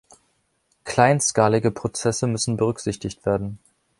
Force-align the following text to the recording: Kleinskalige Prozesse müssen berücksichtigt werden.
Kleinskalige 0.83 1.69
Prozesse 1.69 2.25
müssen 2.25 2.57
berücksichtigt 2.57 3.23
werden. 3.27 3.59